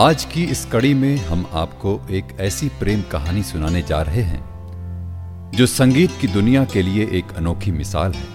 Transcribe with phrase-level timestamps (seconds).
[0.00, 5.50] आज की इस कड़ी में हम आपको एक ऐसी प्रेम कहानी सुनाने जा रहे हैं,
[5.54, 8.26] जो संगीत की दुनिया के लिए एक अनोखी मिसाल है।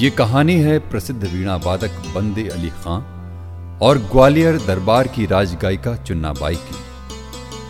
[0.00, 3.00] ये कहानी है प्रसिद्ध वीणा वादक बंदे अली खां
[3.78, 6.76] और ग्वालियर दरबार की राज राजगायिका चुन्नाबाई की।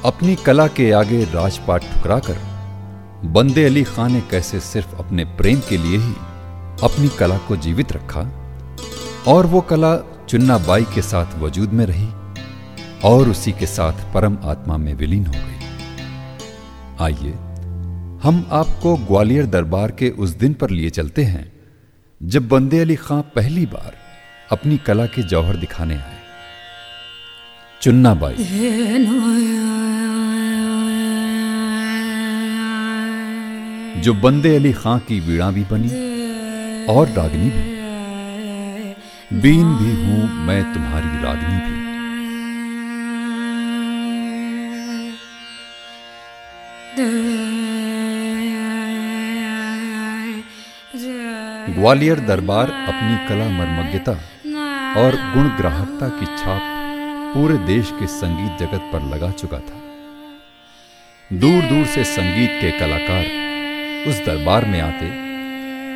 [0.04, 2.38] अपनी कला के आगे राजपाट ठुकराकर
[3.24, 6.14] बंदे अली खां ने कैसे सिर्फ़ अपने प्रेम के लिए ही
[6.82, 8.20] अपनी कला को जीवित रखा
[9.32, 9.96] और वो कला
[10.28, 12.08] चुन्नाबाई के साथ वजूद में रही।
[13.04, 15.60] और उसी के साथ परम आत्मा में विलीन हो गई।
[17.04, 17.32] आइए,
[18.22, 21.52] हम आपको ग्वालियर दरबार के उस दिन पर लिए चलते हैं,
[22.22, 23.96] जब बंदे अली खां पहली बार
[24.52, 26.18] अपनी कला के जौहर दिखाने आए।
[27.82, 28.34] चुन्ना बाई।
[34.00, 35.88] जो बंदे अली खां की वीणा भी बनी,
[36.86, 37.80] और रागनी भी।
[39.40, 41.89] बीन भी हूँ मैं तुम्हारी रागनी भी।
[51.80, 54.12] ग्वालियर दरबार अपनी कला मर्मज्ञता
[54.96, 56.62] और गुण ग्राहकता की छाप
[57.34, 59.78] पूरे देश के संगीत जगत पर लगा चुका था।
[61.30, 63.24] दूर दूर से संगीत के कलाकार
[64.10, 65.08] उस दरबार में आते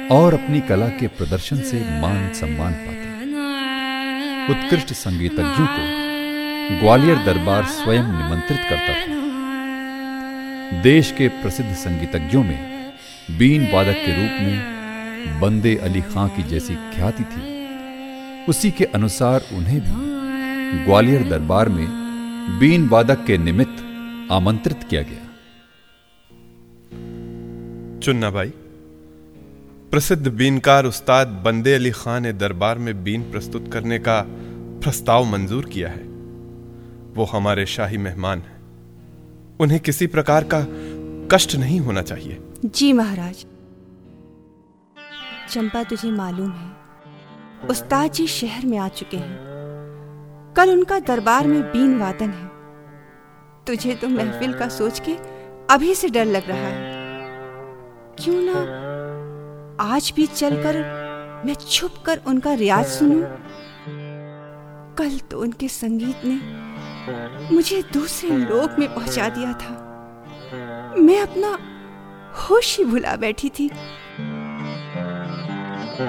[0.08, 8.12] और अपनी कला के प्रदर्शन से मान सम्मान पाते। उत्कृष्ट संगीतज्ञों को ग्वालियर दरबार स्वयं
[8.12, 12.92] निमंत्रित करता था। देश के प्रसिद्ध संगीतज्ञों में
[13.30, 14.73] बीन वादक के रूप में
[15.26, 17.54] बंदे अली खां की जैसी ख्याति थी।
[18.46, 20.14] उसी के अनुसार उन्हें भी
[20.84, 21.86] ग्वालियर दरबार में
[22.58, 23.76] बीन वादक के निमित्त
[24.32, 25.20] आमंत्रित किया गया।
[28.00, 28.48] चुन्ना भाई
[29.90, 34.20] प्रसिद्ध बीनकार उस्ताद बंदे अली खान ने दरबार में बीन प्रस्तुत करने का
[34.84, 36.02] प्रस्ताव मंजूर किया है।
[37.14, 38.54] वो हमारे शाही मेहमान हैं।
[39.60, 40.66] उन्हें किसी प्रकार का
[41.36, 43.46] कष्ट नहीं होना चाहिए। जी महाराज।
[45.48, 46.70] चंपा तुझे मालूम है।
[47.70, 49.38] उस्ताद जी शहर में आ चुके हैं।
[50.56, 52.48] कल उनका दरबार में बीन वादन है।
[53.66, 55.12] तुझे तो महफिल का सोच के
[55.74, 56.92] अभी से डर लग रहा है।
[58.18, 58.58] क्यों ना
[59.94, 60.76] आज भी चलकर
[61.46, 63.22] मैं छुप कर उनका रियाज सुनूं?
[64.94, 66.36] कल तो उनके संगीत ने
[67.54, 69.80] मुझे दूसरे लोक में पहुँचा दिया था।
[70.98, 71.58] मैं अपना
[72.40, 73.70] होश ही भुला बैठी थी।
[75.94, 76.00] ये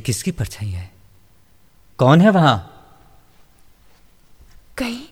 [0.00, 0.90] किसकी परछाई है?
[1.98, 2.56] कौन है वहाँ?
[4.78, 5.06] कहीं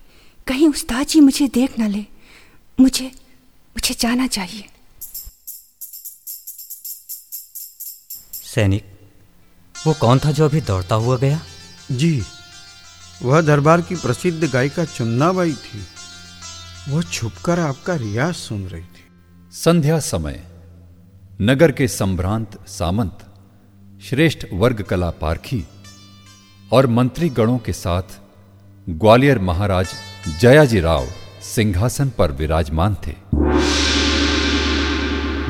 [0.46, 2.04] कहीं उस्ताद जी मुझे देख ना ले।
[2.80, 3.06] मुझे
[3.76, 4.68] मुझे जाना चाहिए।
[8.32, 9.10] सैनिक
[9.86, 11.40] वो कौन था जो अभी दौड़ता हुआ गया?
[11.92, 12.22] जी
[13.22, 15.84] वह दरबार की प्रसिद्ध गायिका चुन्नाबाई थी।
[16.88, 19.08] वह छुपकर आपका रियाज सुन रही थी।
[19.52, 20.44] संध्या समय।
[21.40, 23.18] नगर के संभ्रांत सामंत
[24.04, 25.68] श्रेष्ठ वर्ग कला पारखी
[26.72, 28.02] और मंत्री गणों के साथ
[28.88, 29.88] ग्वालियर महाराज
[30.40, 31.06] जयाजी राव
[31.42, 33.12] सिंहासन पर विराजमान थे।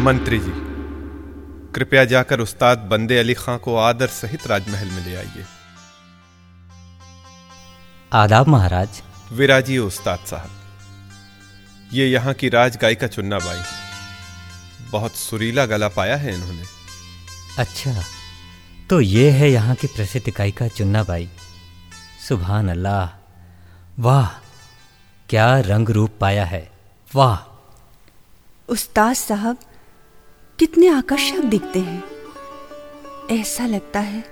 [0.03, 0.53] मंत्री जी
[1.73, 5.45] कृपया जाकर उस्ताद बंदे अली खां को आदर सहित राजमहल में ले आइए।
[8.13, 9.03] आदाब महाराज।
[9.33, 10.51] विराजिए उस्ताद साहब।
[11.93, 13.61] ये यहाँ की राज गायिका चुन्ना बाई।
[14.91, 16.63] बहुत सुरीला गला पाया है इन्होंने।
[17.59, 18.03] अच्छा
[18.91, 21.29] तो ये है यहाँ की प्रसिद्ध गायिका चुन्ना बाई।
[22.29, 24.29] सुबहान अल्लाह वाह
[25.29, 26.71] क्या रंग रूप पाया है
[27.15, 27.39] वाह।
[28.69, 29.59] उस्ताद साहब
[30.59, 32.03] कितने आकर्षक दिखते हैं।
[33.31, 34.25] ऐसा लगता है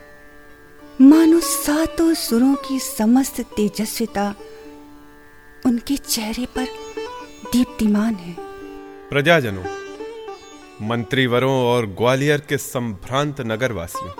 [1.00, 4.34] मानो सातों सुरों की समस्त तेजस्विता
[5.66, 6.66] उनके चेहरे पर
[7.54, 8.32] दीप्तिमान है।
[9.08, 9.64] प्रजाजनों,
[10.82, 14.12] मंत्रीवरों और ग्वालियर के संभ्रांत नगरवासियों,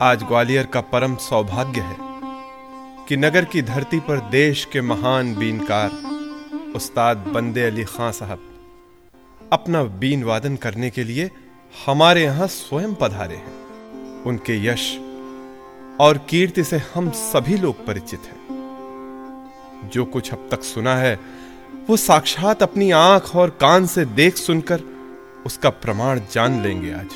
[0.00, 1.96] आज ग्वालियर का परम सौभाग्य है
[3.08, 5.90] कि नगर की धरती पर देश के महान बीनकार,
[6.76, 8.42] उस्ताद बंदे अली खां साहब,
[9.52, 11.30] अपना बीन वादन करने के लिए
[11.86, 14.98] हमारे यहाँ स्वयं पधारे हैं। उनके यश
[16.00, 18.44] और कीर्ति से हम सभी लोग परिचित हैं।
[19.92, 21.35] जो कुछ अब तक सुना है
[21.90, 24.80] वो साक्षात अपनी आँख और कान से देख सुनकर
[25.46, 27.08] उसका प्रमाण जान लेंगे आज।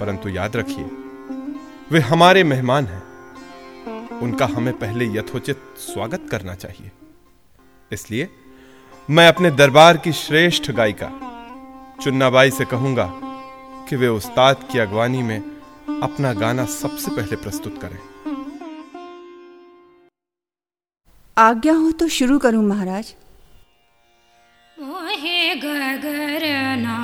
[0.00, 0.84] परंतु याद रखिए,
[1.92, 3.02] वे हमारे मेहमान हैं।
[4.18, 6.90] उनका हमें पहले यथोचित स्वागत करना चाहिए।
[7.92, 8.28] इसलिए
[9.10, 11.10] मैं अपने दरबार की श्रेष्ठ गायिका
[12.02, 13.12] चुन्नाबाई से कहूँगा
[13.88, 15.40] कि वे उस्ताद की अगवानी में
[16.02, 18.00] अपना गाना सबसे पहले प्रस्तुत करें।
[21.38, 23.14] आज्ञा हो तो शुरू करूँ महाराज।
[25.48, 26.97] मोहे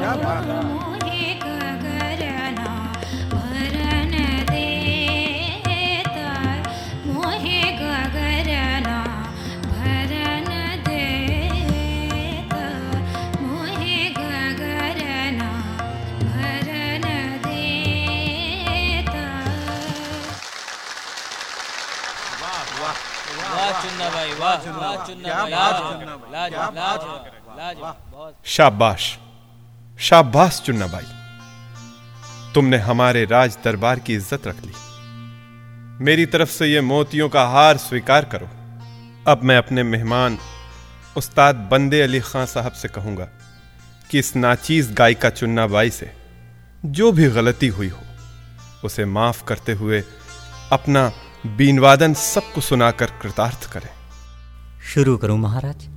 [0.00, 0.87] क्या बात।
[24.40, 24.60] बहुत
[28.46, 29.16] शाबाश।
[29.98, 31.08] शाबाश चुन्नाबाई
[32.54, 34.74] तुमने हमारे राज दरबार की इज़्ज़त रख ली।
[36.04, 38.48] मेरी तरफ़ से ये मोतियों का हार स्वीकार करो।
[39.26, 40.38] अब मैं अपने मेहमान
[41.16, 43.28] उस्ताद बंदे अली खां साहब से कहूँगा
[44.10, 46.10] कि इस नाचीज गायिका चुन्नाबाई से
[46.84, 48.02] जो भी गलती हुई हो
[48.84, 50.02] उसे माफ़ करते हुए
[50.72, 51.02] अपना
[51.56, 53.97] बीनवादन सबको सुनाकर कृतार्थ करें।
[54.94, 55.88] शुरू करूँ महाराज?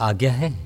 [0.00, 0.65] आज्ञा है।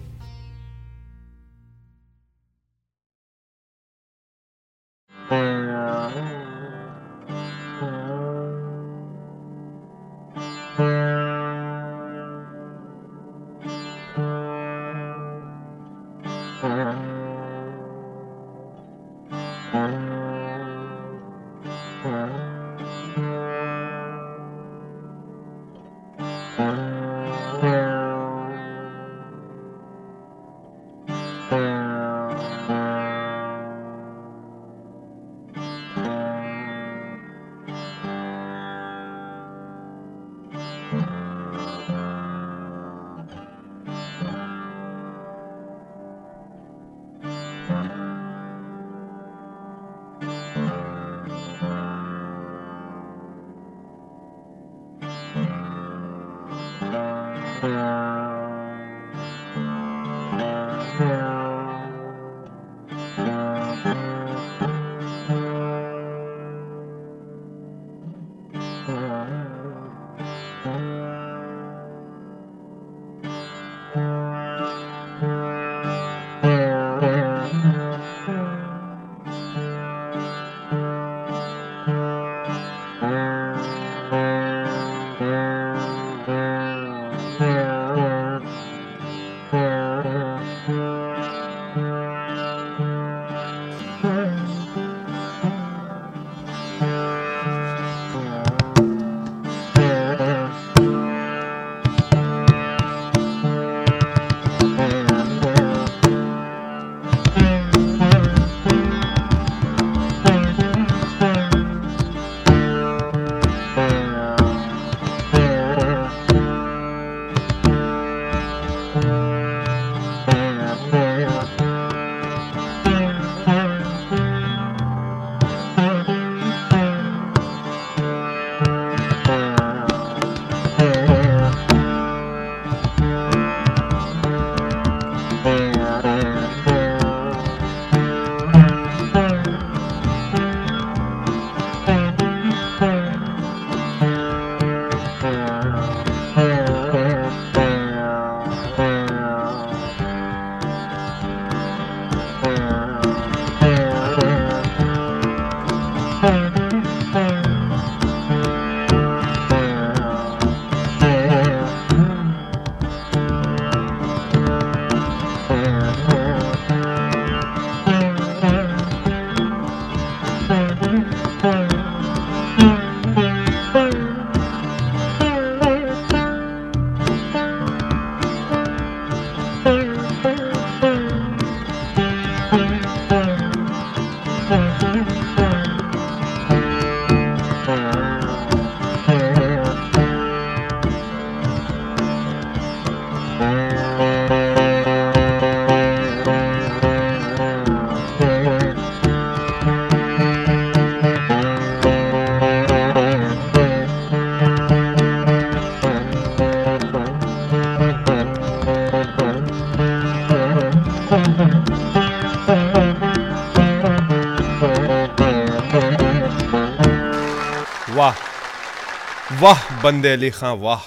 [219.40, 220.80] वाह बंदे अली खां, वाह।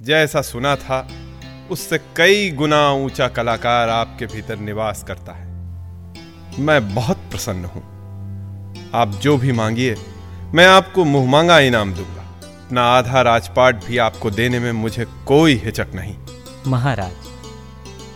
[0.00, 1.08] जैसा सुना था,
[1.70, 5.46] उससे कई गुना ऊँचा कलाकार आपके भीतर निवास करता है।
[6.58, 7.82] मैं बहुत प्रसन्न हूँ।
[8.94, 9.96] आप जो भी मांगिए,
[10.54, 12.22] मैं आपको मुँह मांगा इनाम दूँगा।
[12.66, 16.16] अपना आधा राजपाट भी आपको देने में मुझे कोई हिचक नहीं।
[16.66, 17.16] महाराज,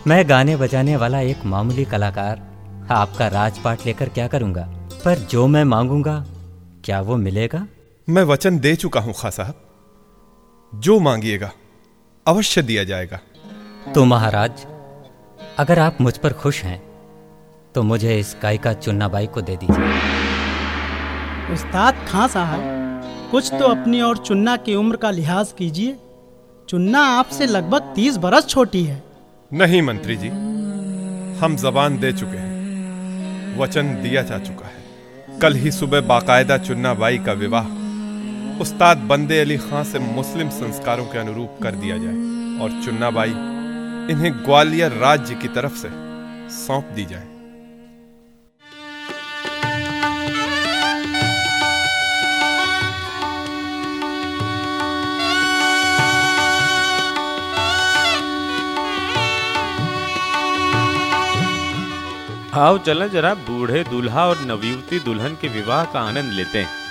[0.07, 2.41] मैं गाने बजाने वाला एक मामूली कलाकार,
[2.91, 4.69] आपका राजपाट लेकर क्या करूँगा?
[5.05, 6.25] पर जो मैं मांगूँगा,
[6.85, 7.67] क्या वो मिलेगा?
[8.07, 9.55] मैं वचन दे चुका हूँ खां साहब।
[10.73, 11.51] जो मांगिएगा
[12.25, 13.19] अवश्य दिया जाएगा।
[13.95, 14.65] तो महाराज
[15.57, 16.79] अगर आप मुझ पर खुश हैं
[17.75, 19.87] तो मुझे इस गायिका चुन्नाबाई को दे दीजिए।
[21.53, 22.61] उस्ताद खां साहब
[23.31, 25.97] कुछ तो अपनी और चुन्ना की उम्र का लिहाज कीजिए।
[26.67, 29.03] चुन्ना आपसे लगभग तीस बरस छोटी है।
[29.51, 30.29] नहीं मंत्री जी
[31.39, 36.93] हम जबान दे चुके हैं। वचन दिया जा चुका है। कल ही सुबह बाकायदा चुन्ना
[36.93, 37.67] बाई का विवाह
[38.61, 43.33] उस्ताद बंदे अली खां से मुस्लिम संस्कारों के अनुरूप कर दिया जाए और चुन्ना बाई
[44.11, 45.89] इन्हें ग्वालियर राज्य की तरफ़ से
[46.55, 47.27] सौंप दी जाए।
[62.55, 66.86] आओ चलें जरा बूढ़े दूल्हा और नवयुवती दुल्हन के विवाह का आनंद लेते हैं।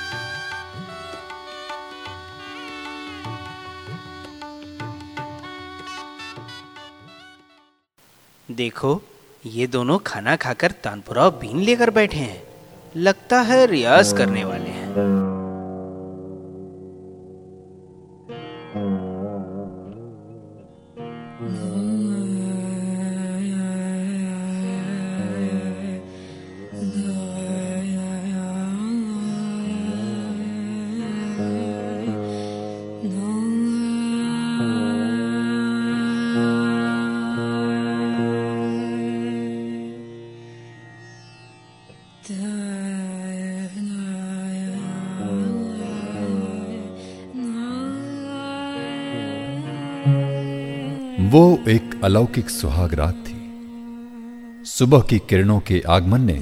[8.56, 9.02] देखो,
[9.46, 12.42] ये दोनों खाना खाकर तानपुरा बीन लेकर बैठे हैं।
[12.96, 15.35] लगता है रियाज करने वाले हैं।
[51.36, 56.36] वो एक अलौकिक सुहाग रात थी। सुबह की किरणों के आगमन ने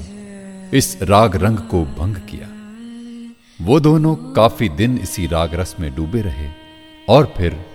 [0.77, 2.47] इस राग रंग को भंग किया।
[3.65, 6.49] वो दोनों काफ़ी दिन इसी राग रस में डूबे रहे
[7.09, 7.65] और फिर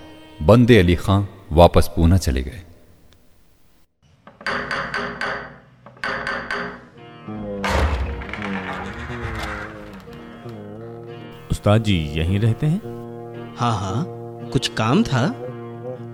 [0.43, 2.63] बंदे अली खां वापस पूना चले गए।
[11.51, 12.81] उस्ताद जी यहीं रहते हैं?
[13.57, 14.05] हाँ हाँ।
[14.53, 15.27] कुछ काम था?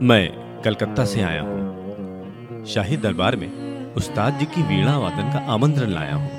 [0.02, 3.48] मैं कलकत्ता से आया हूँ। शाही दरबार में
[3.94, 6.30] उस्ताद जी की वीणा वादन का आमंत्रण लाया हूँ।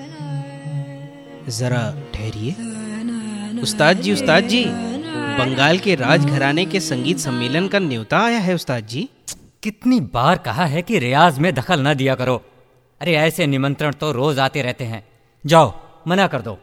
[1.50, 4.64] जरा ठहरिए। उस्ताद जी उस्ताद जी
[5.38, 9.08] बंगाल के राजघराने के संगीत सम्मेलन का न्योता आया है उस्ताद जी।
[9.64, 12.36] कितनी बार कहा है कि रियाज में दखल न दिया करो।
[13.02, 15.04] अरे ऐसे निमंत्रण तो रोज आते रहते हैं।
[15.46, 15.74] जाओ
[16.08, 16.58] मना कर दो।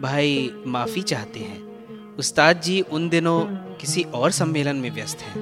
[0.00, 1.60] भाई माफ़ी चाहते हैं।
[2.16, 3.38] उस्ताद जी उन दिनों
[3.82, 5.40] किसी और सम्मेलन में व्यस्त हैं।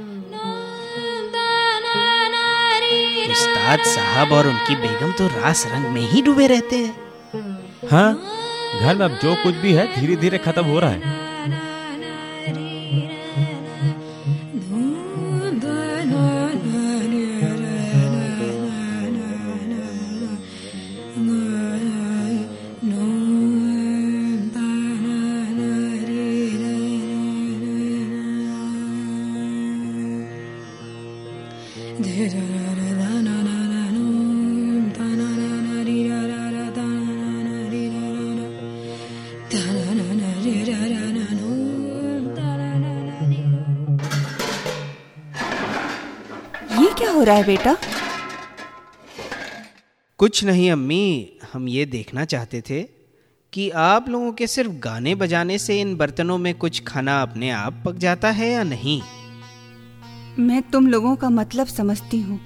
[3.31, 8.13] उस्ताद साहब और उनकी बेगम तो रास रंग में ही डूबे रहते हैं। हाँ
[8.81, 11.20] घर में अब जो कुछ भी है धीरे धीरे खत्म हो रहा है।
[50.21, 52.81] कुछ नहीं अम्मी, हम ये देखना चाहते थे
[53.53, 57.83] कि आप लोगों के सिर्फ़ गाने बजाने से इन बर्तनों में कुछ खाना अपने आप
[57.87, 59.01] पक जाता है या नहीं?
[60.39, 62.39] मैं तुम लोगों का मतलब समझती हूँ,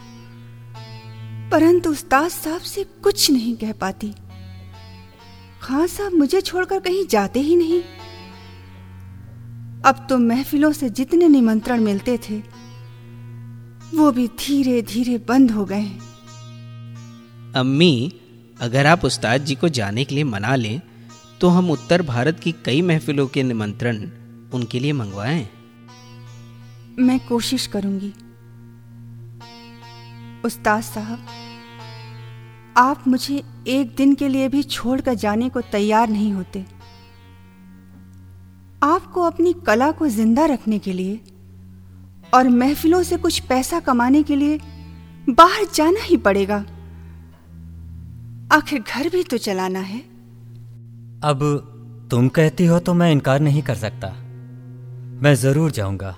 [1.50, 4.12] परंतु उस्ताद साहब से कुछ नहीं कह पाती।
[5.62, 7.83] खान साहब मुझे छोड़कर कहीं जाते ही नहीं।
[9.85, 12.38] अब तो महफिलों से जितने निमंत्रण मिलते थे,
[13.95, 16.03] वो भी धीरे धीरे बंद हो गए हैं।
[17.54, 18.12] अम्मी,
[18.61, 20.80] अगर आप उस्ताद जी को जाने के लिए मना लें
[21.40, 23.96] तो हम उत्तर भारत की कई महफिलों के निमंत्रण
[24.54, 25.46] उनके लिए मंगवाएँ।
[26.99, 28.12] मैं कोशिश करूँगी।
[30.44, 31.26] उस्ताद साहब,
[32.76, 36.64] आप मुझे एक दिन के लिए भी छोड़कर जाने को तैयार नहीं होते।
[38.82, 41.20] आपको अपनी कला को ज़िंदा रखने के लिए
[42.34, 44.58] और महफिलों से कुछ पैसा कमाने के लिए
[45.30, 46.64] बाहर जाना ही पड़ेगा।
[48.52, 49.98] आखिर घर भी तो चलाना है।
[51.24, 51.40] अब
[52.10, 54.08] तुम कहती हो तो मैं इनकार नहीं कर सकता।
[55.22, 56.14] मैं ज़रूर जाऊँगा।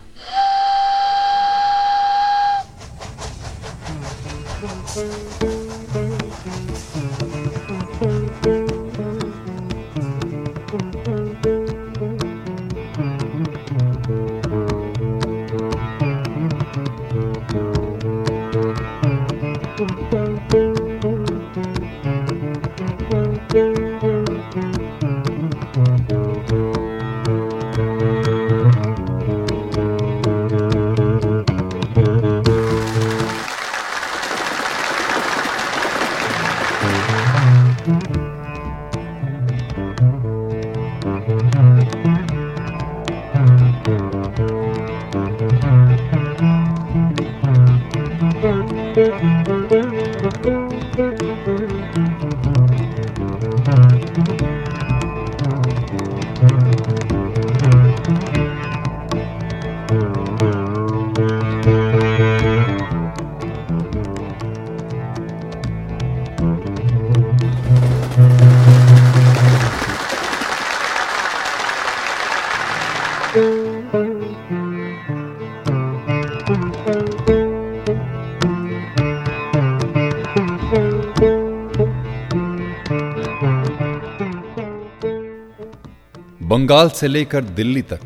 [86.67, 88.01] बंगाल से लेकर दिल्ली तक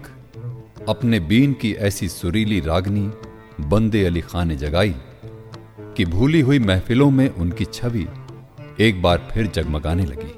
[0.89, 3.11] अपने बीन की ऐसी सुरीली रागनी
[3.61, 4.95] बंदे अली खान ने जगाई
[5.97, 8.07] कि भूली हुई महफिलों में उनकी छवि
[8.81, 10.37] एक बार फिर जगमगाने लगी।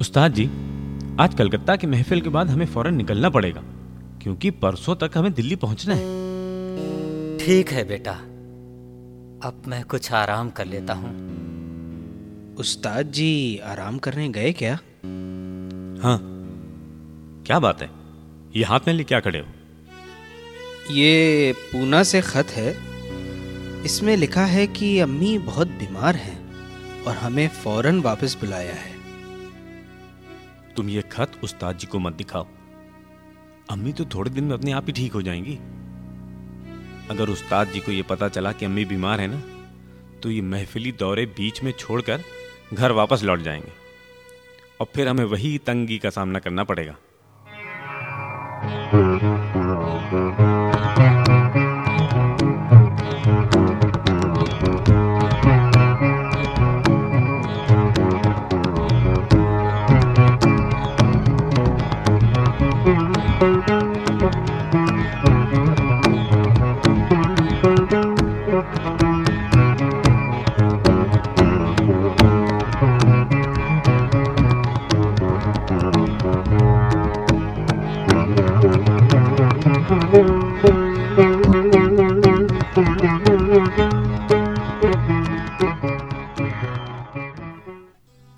[0.00, 0.50] उस्ताद जी
[1.20, 3.60] आज कलकत्ता की महफिल के बाद हमें फ़ौरन निकलना पड़ेगा
[4.22, 6.02] क्योंकि परसों तक हमें दिल्ली पहुँचना है।
[7.38, 8.12] ठीक है बेटा।
[9.48, 11.12] अब मैं कुछ आराम कर लेता हूँ।
[12.54, 14.74] उस्ताद जी आराम करने गए क्या?
[16.02, 16.18] हाँ।
[17.46, 17.90] क्या बात है?
[18.56, 19.46] ये हाथ में लिए क्या खड़े हो?
[20.94, 22.76] ये पूना से खत है।
[23.84, 26.38] इसमें लिखा है कि अम्मी बहुत बीमार हैं
[27.04, 28.95] और हमें फ़ौरन वापस बुलाया है।
[30.76, 32.46] तुम ये खत उस्ताद जी को मत दिखाओ।
[33.70, 35.54] अम्मी तो थोड़े दिन में अपने आप ही ठीक हो जाएँगी।
[37.10, 39.40] अगर उस्ताद जी को ये पता चला कि अम्मी बीमार है ना
[40.22, 42.22] तो ये महफिली दौरे बीच में छोड़कर
[42.72, 43.72] घर वापस लौट जाएँगे।
[44.80, 46.96] और फिर हमें वही तंगी का सामना करना पड़ेगा।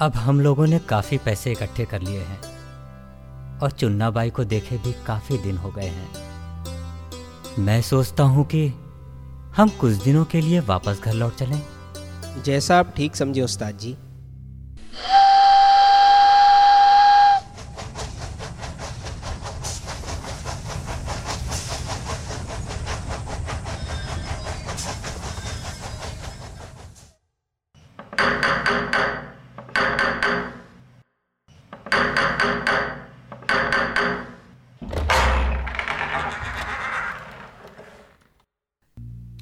[0.08, 2.40] अब हम लोगों ने काफ़ी पैसे इकट्ठे कर लिए हैं
[3.58, 6.08] और चुन्ना बाई को देखे भी काफ़ी दिन हो गए हैं।
[7.58, 8.68] मैं सोचता हूँ कि
[9.56, 11.62] हम कुछ दिनों के लिए वापस घर लौट चलें।
[12.44, 13.96] जैसा आप ठीक समझे, उस्ताद जी।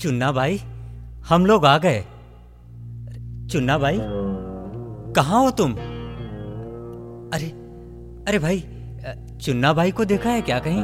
[0.06, 0.58] चुन्ना भाई
[1.28, 2.00] हम लोग आ गए।
[3.50, 3.98] चुन्ना भाई
[5.12, 5.72] कहाँ हो तुम?
[7.34, 7.46] अरे
[8.28, 8.60] अरे भाई
[9.42, 10.82] चुन्ना भाई को देखा है क्या कहीं?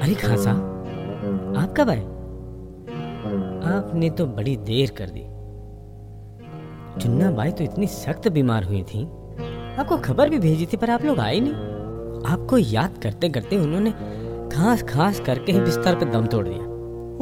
[0.00, 2.02] अरे साहब आप कब आए?
[3.70, 5.24] आपने तो बड़ी देर कर दी।
[7.00, 11.04] चुन्ना बाई तो इतनी सख्त बीमार हुई थी। आपको खबर भी भेजी थी पर आप
[11.04, 11.54] लोग आए नहीं।
[12.32, 13.90] आपको याद करते करते उन्होंने
[14.50, 16.72] खास खास करके ही बिस्तर पर दम तोड़ दिया।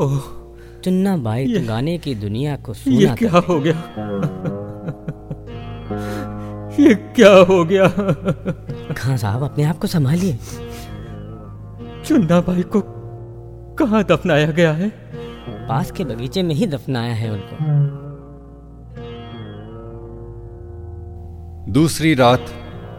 [0.05, 0.42] ओह
[0.85, 3.75] चुन्ना तो गाने की दुनिया को ये क्या हो गया?
[6.81, 7.89] ये क्या हो गया?
[8.95, 10.39] खां साहब अपने आप को संभालिए।
[12.05, 12.83] चुन्ना बाई को
[13.75, 14.93] कहाँ दफनाया गया है?
[15.69, 17.57] पास के बगीचे में ही दफनाया है उनको।
[21.73, 22.47] दूसरी रात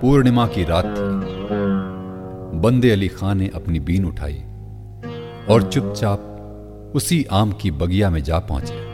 [0.02, 1.34] पूर्णिमा की रात थी
[2.60, 4.43] बंदे अली खान ने अपनी बीन उठाई
[5.50, 6.30] और चुपचाप
[6.95, 8.93] उसी आम की बगिया में जा पहुँचे।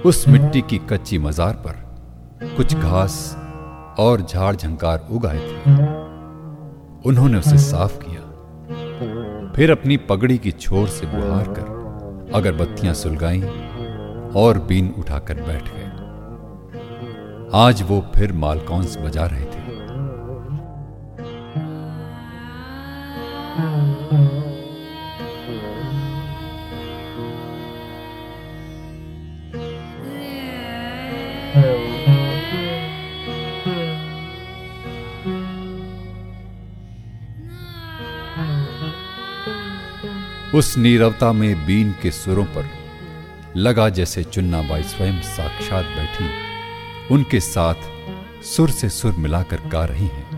[0.00, 1.74] उस मिट्टी की कच्ची मजार पर
[2.56, 3.36] कुछ घास
[3.98, 5.72] और झाड़ झंकार उगाए थे।
[7.08, 8.22] उन्होंने उसे साफ़ किया।
[9.52, 11.76] फिर अपनी पगड़ी की छोर से बुहार कर
[12.34, 13.42] अगरबत्तियाँ सुलगाई
[14.36, 15.86] और बीन उठाकर बैठ गए।
[17.54, 19.55] आज वो फिर मालकौंस बजा रहे थे।
[40.56, 42.68] उस नीरवता में बीन के सुरों पर
[43.56, 46.28] लगा जैसे चुन्ना बाई स्वयं साक्षात बैठी।
[47.14, 47.74] उनके साथ
[48.44, 50.35] सुर से सुर मिलाकर गा रही हैं।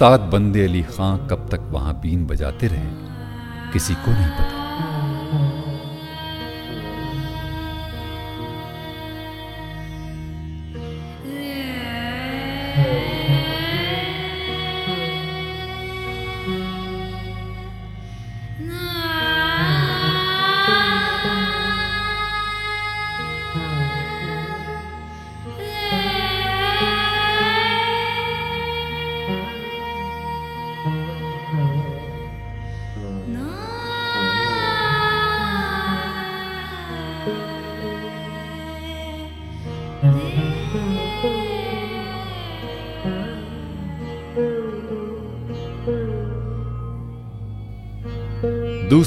[0.00, 4.59] उस्ताद बंदे अली खां कब तक वहाँ बीन बजाते रहे किसी को नहीं पता।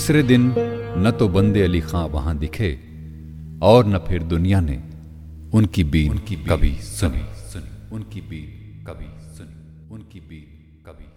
[0.03, 0.55] दूसरे दिन
[0.97, 2.79] न तो बंदे अली खां वहाँ दिखे
[3.63, 4.83] और न फिर दुनिया ने
[5.53, 11.12] उनकी बीन उनकी कभी सुनी। सुनी। उनकी बीन कभी सुनी। उनकी बीन कभी